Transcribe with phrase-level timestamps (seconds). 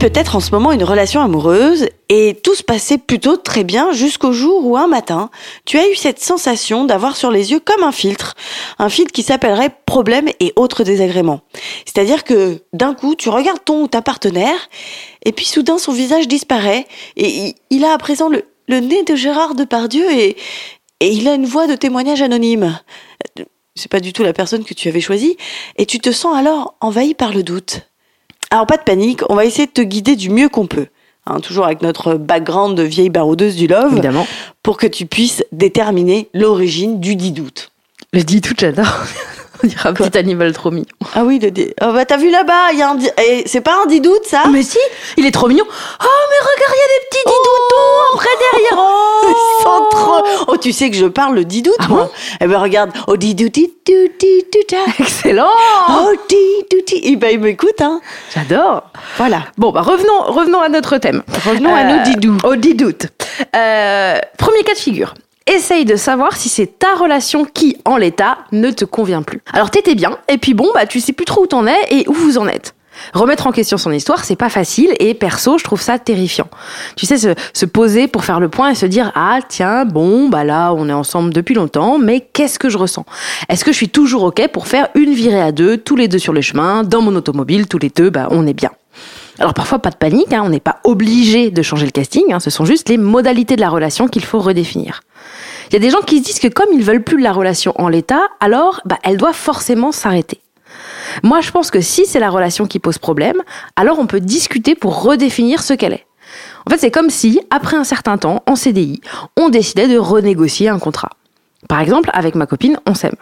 [0.00, 4.32] Peut-être en ce moment une relation amoureuse et tout se passait plutôt très bien jusqu'au
[4.32, 5.28] jour où un matin,
[5.66, 8.34] tu as eu cette sensation d'avoir sur les yeux comme un filtre,
[8.78, 11.42] un filtre qui s'appellerait problème et autres désagréments.
[11.84, 14.70] C'est-à-dire que d'un coup, tu regardes ton ou ta partenaire
[15.26, 16.86] et puis soudain son visage disparaît
[17.18, 18.42] et il a à présent le,
[18.80, 20.38] nez de Gérard Depardieu et,
[21.00, 22.80] et il a une voix de témoignage anonyme.
[23.74, 25.36] C'est pas du tout la personne que tu avais choisie
[25.76, 27.89] et tu te sens alors envahi par le doute.
[28.50, 30.86] Alors pas de panique, on va essayer de te guider du mieux qu'on peut.
[31.26, 33.92] Hein, toujours avec notre background de vieille baroudeuse du love.
[33.92, 34.26] Évidemment.
[34.62, 37.70] Pour que tu puisses déterminer l'origine du dit doute.
[38.12, 38.86] Le dit tout, j'adore.
[39.62, 40.86] On dirait un petit animal trop mignon.
[41.14, 41.68] Ah oui, le dit.
[41.82, 44.00] Oh bah t'as vu là-bas, il y a un di- eh, c'est pas un dit
[44.00, 44.44] doute ça?
[44.50, 44.78] Mais si,
[45.18, 45.66] il est trop mignon.
[45.68, 47.59] Oh, mais regarde, il y a des petits didoutons
[48.14, 48.78] après derrière.
[49.60, 52.10] Trop- Oh, tu sais que je parle le dit doute, Ah moi.
[52.40, 53.56] eh ben regarde, oh dit doute,
[54.72, 54.90] ah.
[54.98, 55.48] Excellent.
[55.90, 58.00] Oh dit doute, eh ben il m'écoute, hein.
[58.34, 58.84] J'adore.
[59.16, 59.42] Voilà.
[59.58, 61.22] Bon, bah revenons, revenons à notre thème.
[61.46, 62.36] Revenons à nos didous.
[62.44, 63.06] Au didoute.
[63.54, 65.14] Euh, premier cas de figure.
[65.46, 69.40] Essaye de savoir si c'est ta relation qui, en l'état, ne te convient plus.
[69.52, 72.08] Alors t'étais bien, et puis bon, bah tu sais plus trop où t'en es et
[72.08, 72.74] où vous en êtes.
[73.12, 76.48] Remettre en question son histoire, c'est pas facile et perso, je trouve ça terrifiant.
[76.96, 80.28] Tu sais, se, se poser pour faire le point et se dire ah tiens bon
[80.28, 83.04] bah là on est ensemble depuis longtemps, mais qu'est-ce que je ressens?
[83.48, 86.18] Est-ce que je suis toujours ok pour faire une virée à deux, tous les deux
[86.18, 88.70] sur le chemin, dans mon automobile, tous les deux, bah on est bien?
[89.38, 92.40] Alors parfois pas de panique, hein, on n'est pas obligé de changer le casting, hein,
[92.40, 95.00] ce sont juste les modalités de la relation qu'il faut redéfinir.
[95.70, 97.32] Il y a des gens qui se disent que comme ils veulent plus de la
[97.32, 100.40] relation en l'état, alors bah, elle doit forcément s'arrêter.
[101.22, 103.42] Moi je pense que si c'est la relation qui pose problème,
[103.76, 106.06] alors on peut discuter pour redéfinir ce qu'elle est.
[106.66, 109.00] En fait c'est comme si, après un certain temps, en CDI,
[109.36, 111.10] on décidait de renégocier un contrat.
[111.68, 113.16] Par exemple, avec ma copine, on s'aime.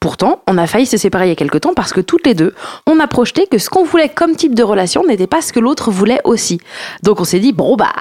[0.00, 2.34] Pourtant, on a failli se séparer il y a quelque temps parce que toutes les
[2.34, 2.54] deux,
[2.86, 5.60] on a projeté que ce qu'on voulait comme type de relation n'était pas ce que
[5.60, 6.60] l'autre voulait aussi.
[7.02, 7.92] Donc on s'est dit, bon bah,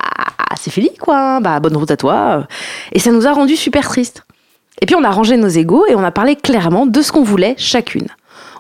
[0.59, 2.47] c'est fini quoi, bah bonne route à toi.
[2.91, 4.23] Et ça nous a rendu super tristes.
[4.81, 7.23] Et puis on a rangé nos égaux et on a parlé clairement de ce qu'on
[7.23, 8.07] voulait chacune.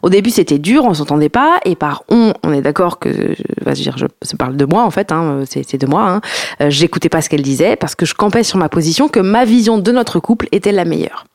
[0.05, 3.65] Au début, c'était dur, on s'entendait pas, et par on, on est d'accord que, je,
[3.65, 6.07] vas dire, je, ça parle de moi en fait, hein, c'est de moi.
[6.07, 6.21] Hein.
[6.61, 9.45] Euh, J'écoutais pas ce qu'elle disait parce que je campais sur ma position que ma
[9.45, 11.25] vision de notre couple était la meilleure.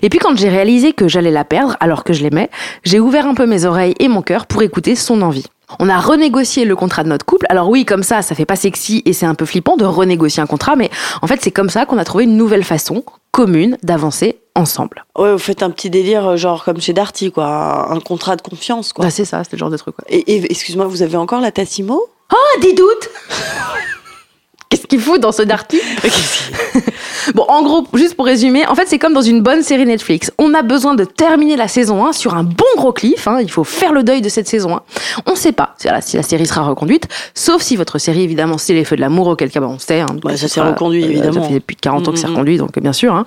[0.00, 2.48] Et puis quand j'ai réalisé que j'allais la perdre alors que je l'aimais,
[2.82, 5.44] j'ai ouvert un peu mes oreilles et mon cœur pour écouter son envie.
[5.78, 7.44] On a renégocié le contrat de notre couple.
[7.50, 10.42] Alors oui, comme ça, ça fait pas sexy et c'est un peu flippant de renégocier
[10.42, 10.88] un contrat, mais
[11.20, 15.04] en fait, c'est comme ça qu'on a trouvé une nouvelle façon commune d'avancer ensemble.
[15.16, 17.90] Ouais, vous faites un petit délire, euh, genre comme chez Darty, quoi.
[17.90, 19.04] Un contrat de confiance, quoi.
[19.04, 19.94] Bah, c'est ça, c'est le genre de truc.
[19.96, 20.04] Quoi.
[20.08, 22.08] Et, et excuse-moi, vous avez encore la Tassimo?
[22.32, 23.10] Oh, des doutes
[24.68, 25.80] Qu'est-ce qu'il faut dans ce darty?
[27.34, 30.32] Bon, en gros, juste pour résumer, en fait, c'est comme dans une bonne série Netflix.
[30.38, 33.28] On a besoin de terminer la saison 1 sur un bon gros cliff.
[33.28, 33.38] hein.
[33.40, 34.82] Il faut faire le deuil de cette saison 1.
[35.26, 38.58] On sait pas si la, si la série sera reconduite, sauf si votre série, évidemment,
[38.58, 40.00] c'est les feux de l'amour, auquel cas, bah, on sait.
[40.00, 41.42] hein, Ouais, que ça s'est reconduit, euh, évidemment.
[41.44, 43.14] Ça fait plus de 40 ans que c'est reconduit, donc bien sûr.
[43.14, 43.24] hein.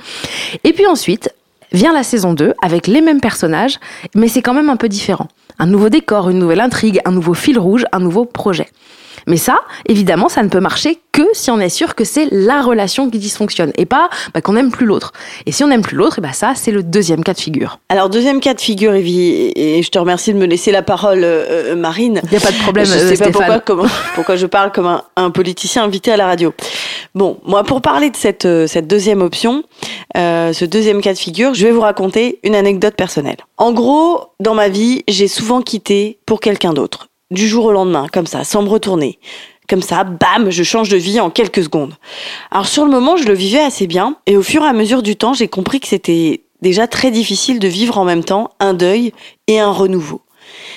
[0.63, 1.29] Et puis ensuite,
[1.72, 3.79] vient la saison 2 avec les mêmes personnages,
[4.16, 5.28] mais c'est quand même un peu différent.
[5.59, 8.67] Un nouveau décor, une nouvelle intrigue, un nouveau fil rouge, un nouveau projet.
[9.27, 12.61] Mais ça, évidemment, ça ne peut marcher que si on est sûr que c'est la
[12.61, 15.13] relation qui dysfonctionne et pas bah, qu'on n'aime plus l'autre.
[15.45, 17.79] Et si on n'aime plus l'autre, et bah ça, c'est le deuxième cas de figure.
[17.89, 21.23] Alors, deuxième cas de figure, Evie, et je te remercie de me laisser la parole,
[21.23, 22.22] euh, euh, Marine.
[22.23, 23.31] Il n'y a pas de problème, je euh, sais pas Stéphane.
[23.31, 26.53] pourquoi, comment, pourquoi je parle comme un, un politicien invité à la radio.
[27.16, 29.63] Bon, moi, pour parler de cette, euh, cette deuxième option,
[30.17, 33.37] euh, ce deuxième cas de figure, je vais vous raconter une anecdote personnelle.
[33.57, 37.07] En gros, dans ma vie, j'ai souvent quitté pour quelqu'un d'autre.
[37.31, 39.17] Du jour au lendemain, comme ça, sans me retourner.
[39.67, 41.95] Comme ça, bam, je change de vie en quelques secondes.
[42.51, 45.01] Alors sur le moment, je le vivais assez bien, et au fur et à mesure
[45.01, 48.75] du temps, j'ai compris que c'était déjà très difficile de vivre en même temps un
[48.75, 49.11] deuil
[49.47, 50.22] et un renouveau.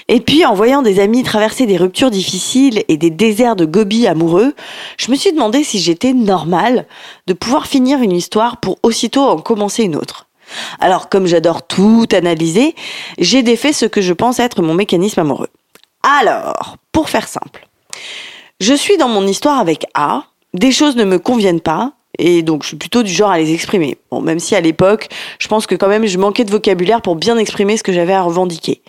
[0.09, 4.07] Et puis, en voyant des amis traverser des ruptures difficiles et des déserts de gobies
[4.07, 4.55] amoureux,
[4.97, 6.87] je me suis demandé si j'étais normale
[7.27, 10.29] de pouvoir finir une histoire pour aussitôt en commencer une autre.
[10.81, 12.75] Alors, comme j'adore tout analyser,
[13.19, 15.51] j'ai défait ce que je pense être mon mécanisme amoureux.
[16.03, 17.67] Alors, pour faire simple,
[18.61, 20.25] je suis dans mon histoire avec A,
[20.55, 23.53] des choses ne me conviennent pas, et donc je suis plutôt du genre à les
[23.53, 23.99] exprimer.
[24.11, 25.09] Bon, même si à l'époque,
[25.39, 28.15] je pense que quand même je manquais de vocabulaire pour bien exprimer ce que j'avais
[28.15, 28.83] à revendiquer.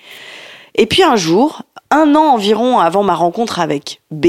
[0.76, 4.28] Et puis un jour, un an environ avant ma rencontre avec B,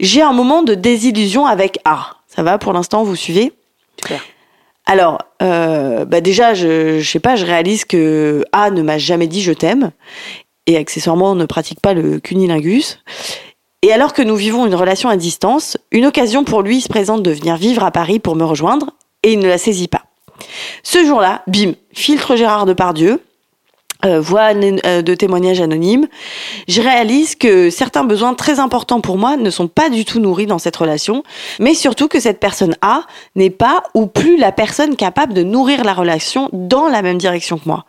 [0.00, 2.16] j'ai un moment de désillusion avec A.
[2.26, 3.52] Ça va pour l'instant, vous suivez?
[4.00, 4.24] Super.
[4.86, 9.28] Alors, euh, bah déjà, je, je sais pas, je réalise que A ne m'a jamais
[9.28, 9.92] dit je t'aime
[10.66, 12.98] et accessoirement ne pratique pas le cunilingus.
[13.82, 17.22] Et alors que nous vivons une relation à distance, une occasion pour lui se présente
[17.22, 20.02] de venir vivre à Paris pour me rejoindre et il ne la saisit pas.
[20.82, 23.20] Ce jour-là, bim, filtre Gérard Depardieu,
[24.04, 26.08] euh, voix euh, de témoignage anonyme,
[26.68, 30.46] je réalise que certains besoins très importants pour moi ne sont pas du tout nourris
[30.46, 31.22] dans cette relation,
[31.58, 33.02] mais surtout que cette personne A
[33.34, 37.56] n'est pas ou plus la personne capable de nourrir la relation dans la même direction
[37.58, 37.86] que moi.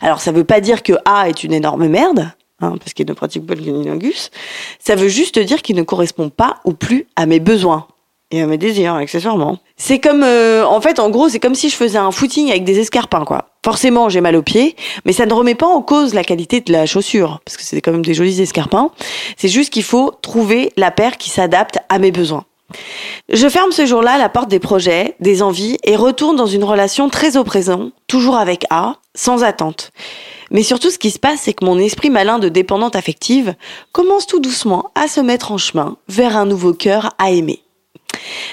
[0.00, 2.30] Alors ça veut pas dire que A est une énorme merde,
[2.60, 4.30] hein, parce qu'il ne pratique pas le cunilingus,
[4.78, 7.86] ça veut juste dire qu'il ne correspond pas ou plus à mes besoins
[8.32, 9.58] et à mes désirs, accessoirement.
[9.76, 12.64] C'est comme, euh, en fait, en gros, c'est comme si je faisais un footing avec
[12.64, 13.50] des escarpins, quoi.
[13.64, 14.74] Forcément, j'ai mal aux pieds,
[15.04, 17.80] mais ça ne remet pas en cause la qualité de la chaussure, parce que c'est
[17.80, 18.90] quand même des jolis escarpins.
[19.36, 22.44] C'est juste qu'il faut trouver la paire qui s'adapte à mes besoins.
[23.28, 27.08] Je ferme ce jour-là la porte des projets, des envies, et retourne dans une relation
[27.08, 29.90] très au présent, toujours avec A, sans attente.
[30.50, 33.54] Mais surtout, ce qui se passe, c'est que mon esprit malin de dépendante affective
[33.92, 37.62] commence tout doucement à se mettre en chemin vers un nouveau cœur à aimer.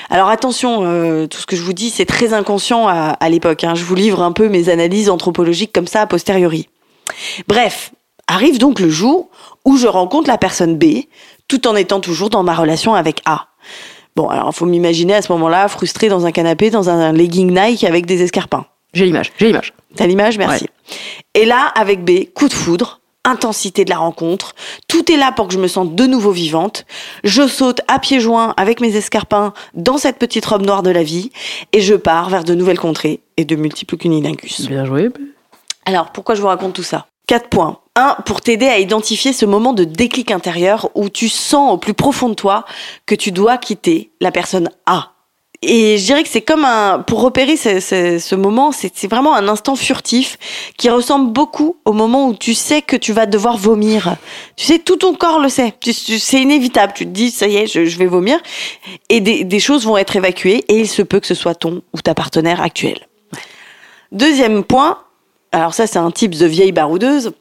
[0.09, 3.63] Alors attention, euh, tout ce que je vous dis, c'est très inconscient à, l'époque.
[3.63, 3.75] hein.
[3.75, 6.69] Je vous livre un peu mes analyses anthropologiques comme ça a posteriori.
[7.47, 7.91] Bref,
[8.27, 9.29] arrive donc le jour
[9.65, 11.03] où je rencontre la personne B,
[11.47, 13.47] tout en étant toujours dans ma relation avec A.
[14.19, 17.85] Bon, alors faut m'imaginer à ce moment-là frustré dans un canapé, dans un legging Nike
[17.85, 18.65] avec des escarpins.
[18.93, 19.73] J'ai l'image, j'ai l'image.
[19.95, 20.37] T'as l'image?
[20.37, 20.67] Merci.
[21.35, 24.55] Et là, avec B, coup de foudre, intensité de la rencontre,
[24.89, 26.85] tout est là pour que je me sente de nouveau vivante.
[27.23, 31.03] Je saute à pieds joints avec mes escarpins dans cette petite robe noire de la
[31.03, 31.31] vie
[31.71, 34.67] et je pars vers de nouvelles contrées et de multiples cunilingus.
[34.67, 35.11] Bien joué.
[35.85, 37.05] Alors, pourquoi je vous raconte tout ça?
[37.25, 37.79] Quatre points.
[38.25, 42.29] Pour t'aider à identifier ce moment de déclic intérieur où tu sens au plus profond
[42.29, 42.65] de toi
[43.05, 45.13] que tu dois quitter la personne A.
[45.61, 49.75] Et je dirais que c'est comme un, pour repérer ce, moment, c'est vraiment un instant
[49.75, 50.37] furtif
[50.77, 54.15] qui ressemble beaucoup au moment où tu sais que tu vas devoir vomir.
[54.55, 55.73] Tu sais, tout ton corps le sait.
[55.81, 56.93] C'est inévitable.
[56.95, 58.39] Tu te dis, ça y est, je, je vais vomir.
[59.09, 61.81] Et des, des choses vont être évacuées et il se peut que ce soit ton
[61.93, 63.07] ou ta partenaire actuelle.
[64.13, 64.99] Deuxième point,
[65.51, 67.33] alors ça c'est un type de vieille baroudeuse.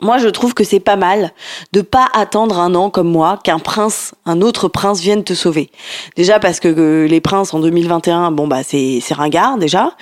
[0.00, 1.32] Moi, je trouve que c'est pas mal
[1.72, 5.70] de pas attendre un an comme moi qu'un prince, un autre prince vienne te sauver.
[6.16, 9.92] Déjà parce que euh, les princes en 2021, bon bah c'est c'est ringard déjà.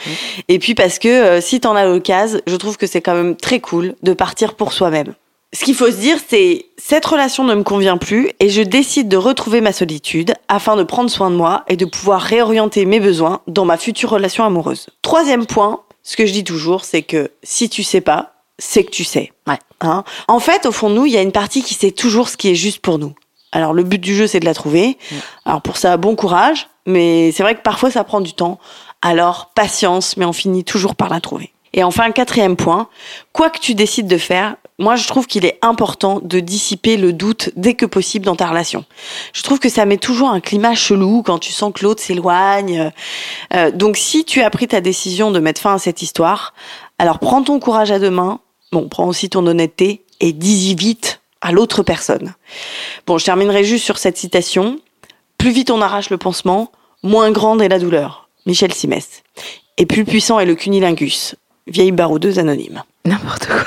[0.48, 3.36] Et puis parce que euh, si t'en as l'occasion, je trouve que c'est quand même
[3.36, 5.14] très cool de partir pour soi-même.
[5.54, 9.06] Ce qu'il faut se dire, c'est cette relation ne me convient plus et je décide
[9.06, 12.98] de retrouver ma solitude afin de prendre soin de moi et de pouvoir réorienter mes
[12.98, 14.88] besoins dans ma future relation amoureuse.
[15.02, 18.90] Troisième point, ce que je dis toujours, c'est que si tu sais pas, c'est que
[18.90, 19.32] tu sais.
[19.46, 19.58] Ouais.
[19.80, 22.28] Hein en fait, au fond de nous, il y a une partie qui sait toujours
[22.28, 23.14] ce qui est juste pour nous.
[23.52, 24.98] Alors le but du jeu, c'est de la trouver.
[25.44, 26.68] Alors pour ça, bon courage.
[26.86, 28.58] Mais c'est vrai que parfois, ça prend du temps.
[29.00, 31.52] Alors patience, mais on finit toujours par la trouver.
[31.72, 32.88] Et enfin, quatrième point,
[33.32, 37.12] quoi que tu décides de faire, moi je trouve qu'il est important de dissiper le
[37.12, 38.84] doute dès que possible dans ta relation.
[39.32, 42.92] Je trouve que ça met toujours un climat chelou quand tu sens que l'autre s'éloigne.
[43.54, 46.54] Euh, donc si tu as pris ta décision de mettre fin à cette histoire,
[46.98, 48.38] alors prends ton courage à deux mains,
[48.74, 52.34] bon, prends aussi ton honnêteté et dis-y vite à l'autre personne.
[53.06, 54.80] Bon, je terminerai juste sur cette citation.
[55.38, 58.28] Plus vite on arrache le pansement, moins grande est la douleur.
[58.46, 59.22] Michel Simès.
[59.78, 61.36] Et plus puissant est le cunilingus.
[61.66, 62.82] Vieille baroudeuse anonyme.
[63.04, 63.64] N'importe quoi.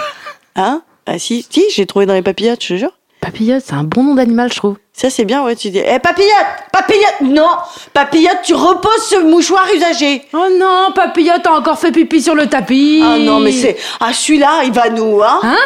[0.56, 0.84] Hein?
[1.06, 2.92] Ah si, si, j'ai trouvé dans les papillotes, je te jure.
[3.22, 4.78] Papillote, c'est un bon nom d'animal, je trouve.
[5.00, 5.78] Ça c'est bien, ouais, tu dis.
[5.78, 6.32] Eh papillote
[6.74, 7.50] Papillote Non
[7.94, 12.48] Papillote, tu reposes ce mouchoir usagé Oh non, Papillote a encore fait pipi sur le
[12.48, 13.04] tapis.
[13.06, 13.78] Ah non, mais c'est...
[14.00, 15.58] Ah celui-là, il va nous, hein Hein?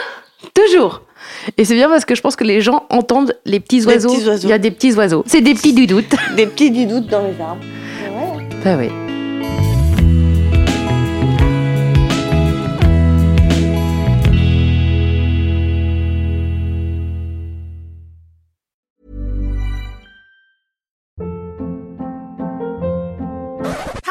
[0.53, 1.03] Toujours.
[1.57, 4.13] Et c'est bien parce que je pense que les gens entendent les petits oiseaux.
[4.13, 4.47] petits oiseaux.
[4.47, 5.23] Il y a des petits oiseaux.
[5.25, 6.13] C'est des petits dudoutes.
[6.35, 7.63] Des petits didoutes dans les arbres.
[8.65, 8.89] Bah oui.